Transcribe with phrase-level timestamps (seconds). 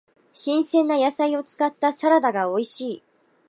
[0.33, 3.03] 新鮮な野菜を使ったサラダが美味しい。